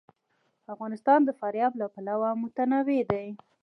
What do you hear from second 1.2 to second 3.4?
د فاریاب له پلوه متنوع دی.